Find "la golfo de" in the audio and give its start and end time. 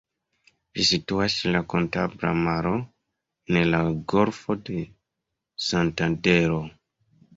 3.75-4.81